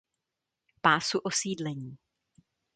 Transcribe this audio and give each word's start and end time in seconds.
Pásu 0.81 1.19
osídlení. 1.19 1.97